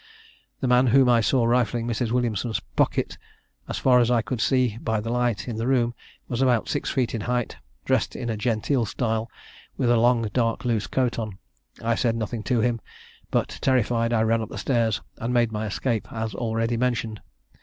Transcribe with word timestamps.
The 0.61 0.67
man 0.67 0.87
whom 0.87 1.07
I 1.07 1.21
saw 1.21 1.45
rifling 1.45 1.85
Mrs. 1.85 2.09
Williamson's 2.09 2.59
pocket, 2.75 3.19
as 3.67 3.77
far 3.77 3.99
as 3.99 4.09
I 4.09 4.23
could 4.23 4.41
see 4.41 4.79
by 4.81 4.99
the 4.99 5.11
light 5.11 5.47
in 5.47 5.57
the 5.57 5.67
room, 5.67 5.93
was 6.27 6.41
about 6.41 6.67
six 6.67 6.89
feet 6.89 7.13
in 7.13 7.21
height, 7.21 7.57
dressed 7.85 8.15
in 8.15 8.27
a 8.27 8.35
genteel 8.35 8.87
style, 8.87 9.29
with 9.77 9.91
a 9.91 9.97
long 9.99 10.23
dark 10.33 10.65
loose 10.65 10.87
coat 10.87 11.19
on. 11.19 11.37
I 11.83 11.93
said 11.93 12.15
nothing 12.15 12.41
to 12.45 12.61
him; 12.61 12.81
but, 13.29 13.59
terrified, 13.61 14.11
I 14.11 14.23
ran 14.23 14.41
up 14.41 14.57
stairs, 14.57 15.01
and 15.19 15.35
made 15.35 15.51
my 15.51 15.67
escape 15.67 16.11
as 16.11 16.33
already 16.33 16.77
mentioned. 16.77 17.21